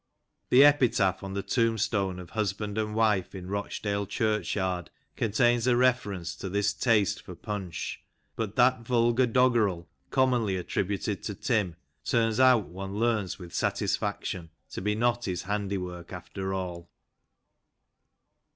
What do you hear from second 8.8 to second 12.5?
vulgar doggrel, commonly attributed to Tim, turns